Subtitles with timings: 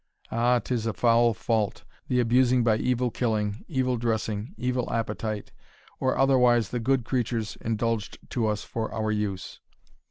[0.31, 0.57] Ah!
[0.57, 5.51] 'tis a foul fault, the abusing by evil killing, evil dressing, evil appetite,
[5.99, 9.59] or otherwise, the good creatures indulged to us for our use.